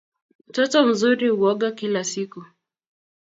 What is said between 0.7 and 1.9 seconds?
mzuri huoga